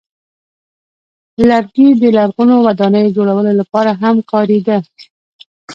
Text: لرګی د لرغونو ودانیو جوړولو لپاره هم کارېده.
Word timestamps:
لرګی 1.49 1.89
د 2.01 2.03
لرغونو 2.17 2.55
ودانیو 2.65 3.13
جوړولو 3.17 3.51
لپاره 3.61 3.91
هم 4.01 4.15
کارېده. 4.31 4.77